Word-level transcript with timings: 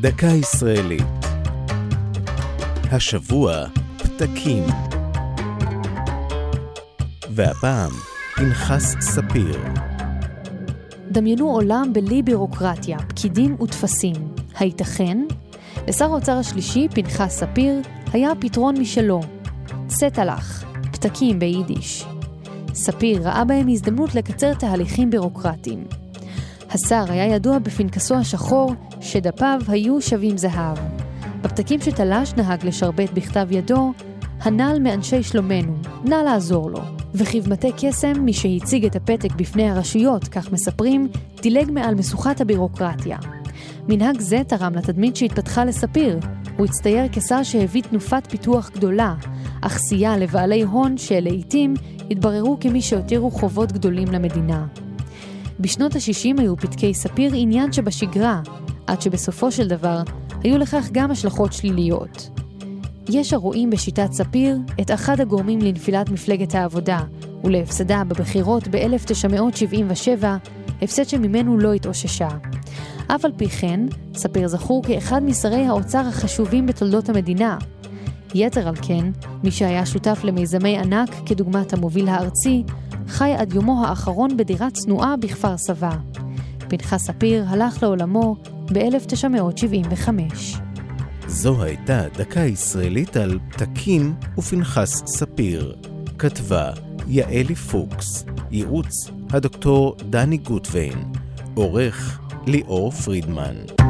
דקה 0.00 0.26
ישראלית. 0.26 1.02
השבוע 2.92 3.64
פתקים. 3.96 4.64
והפעם 7.30 7.90
פנחס 8.36 8.96
ספיר. 9.00 9.60
דמיינו 11.10 11.50
עולם 11.50 11.90
בלי 11.92 12.22
בירוקרטיה, 12.22 12.98
פקידים 12.98 13.56
וטפסים. 13.60 14.16
הייתכן? 14.58 15.18
לשר 15.88 16.04
האוצר 16.04 16.32
השלישי, 16.32 16.88
פנחס 16.94 17.38
ספיר, 17.40 17.80
היה 18.12 18.30
פתרון 18.40 18.80
משלו. 18.80 19.20
צטלח, 19.86 20.64
פתקים 20.92 21.38
ביידיש. 21.38 22.04
ספיר 22.74 23.28
ראה 23.28 23.44
בהם 23.44 23.68
הזדמנות 23.68 24.14
לקצר 24.14 24.54
תהליכים 24.54 25.10
בירוקרטיים. 25.10 25.84
השר 26.74 27.04
היה 27.08 27.26
ידוע 27.26 27.58
בפנקסו 27.58 28.14
השחור 28.14 28.74
שדפיו 29.00 29.60
היו 29.68 30.00
שווים 30.00 30.36
זהב. 30.36 30.78
בפתקים 31.42 31.80
שתלש 31.80 32.32
נהג 32.34 32.66
לשרבט 32.66 33.10
בכתב 33.14 33.46
ידו, 33.50 33.92
הנ"ל 34.40 34.78
מאנשי 34.80 35.22
שלומנו, 35.22 35.74
נא 36.04 36.14
לעזור 36.14 36.70
לו. 36.70 36.80
וכבמטה 37.14 37.68
קסם, 37.76 38.12
מי 38.20 38.32
שהציג 38.32 38.84
את 38.84 38.96
הפתק 38.96 39.32
בפני 39.36 39.70
הרשויות, 39.70 40.28
כך 40.28 40.52
מספרים, 40.52 41.08
דילג 41.42 41.70
מעל 41.70 41.94
משוכת 41.94 42.40
הבירוקרטיה. 42.40 43.18
מנהג 43.88 44.20
זה 44.20 44.42
תרם 44.48 44.74
לתדמית 44.74 45.16
שהתפתחה 45.16 45.64
לספיר. 45.64 46.18
הוא 46.56 46.66
הצטייר 46.66 47.04
כשר 47.12 47.42
שהביא 47.42 47.82
תנופת 47.82 48.26
פיתוח 48.30 48.70
גדולה, 48.70 49.14
אך 49.60 49.78
סייע 49.78 50.16
לבעלי 50.16 50.62
הון 50.62 50.98
שלעיתים 50.98 51.74
התבררו 52.10 52.56
כמי 52.60 52.82
שהותירו 52.82 53.30
חובות 53.30 53.72
גדולים 53.72 54.08
למדינה. 54.08 54.66
בשנות 55.62 55.96
ה-60 55.96 56.40
היו 56.40 56.56
פתקי 56.56 56.94
ספיר 56.94 57.32
עניין 57.34 57.72
שבשגרה, 57.72 58.40
עד 58.86 59.02
שבסופו 59.02 59.52
של 59.52 59.68
דבר 59.68 60.02
היו 60.44 60.58
לכך 60.58 60.88
גם 60.92 61.10
השלכות 61.10 61.52
שליליות. 61.52 62.30
יש 63.08 63.32
הרואים 63.32 63.70
בשיטת 63.70 64.12
ספיר 64.12 64.58
את 64.80 64.90
אחד 64.90 65.20
הגורמים 65.20 65.60
לנפילת 65.60 66.10
מפלגת 66.10 66.54
העבודה 66.54 67.00
ולהפסדה 67.44 68.02
בבחירות 68.08 68.68
ב-1977, 68.68 70.24
הפסד 70.82 71.08
שממנו 71.08 71.58
לא 71.58 71.72
התאוששה. 71.72 72.28
אף 73.06 73.24
על 73.24 73.32
פי 73.36 73.48
כן, 73.48 73.80
ספיר 74.14 74.48
זכור 74.48 74.82
כאחד 74.82 75.22
משרי 75.22 75.66
האוצר 75.66 76.06
החשובים 76.08 76.66
בתולדות 76.66 77.08
המדינה. 77.08 77.58
יתר 78.34 78.68
על 78.68 78.74
כן, 78.82 79.10
מי 79.44 79.50
שהיה 79.50 79.86
שותף 79.86 80.20
למיזמי 80.24 80.78
ענק 80.78 81.10
כדוגמת 81.26 81.72
המוביל 81.72 82.08
הארצי, 82.08 82.62
חי 83.08 83.32
עד 83.38 83.52
יומו 83.52 83.86
האחרון 83.86 84.36
בדירה 84.36 84.70
צנועה 84.70 85.16
בכפר 85.16 85.56
סבא. 85.58 85.96
פנחס 86.68 87.06
ספיר 87.06 87.44
הלך 87.48 87.82
לעולמו 87.82 88.36
ב-1975. 88.72 90.08
זו 91.26 91.62
הייתה 91.62 92.02
דקה 92.18 92.40
ישראלית 92.40 93.16
על 93.16 93.38
פתקים 93.50 94.14
ופנחס 94.38 95.02
ספיר. 95.06 95.76
כתבה 96.18 96.70
יעלי 97.08 97.54
פוקס, 97.54 98.24
ייעוץ 98.50 99.10
הדוקטור 99.30 99.96
דני 100.10 100.36
גוטווין, 100.36 101.12
עורך 101.54 102.20
ליאור 102.46 102.90
פרידמן. 102.90 103.81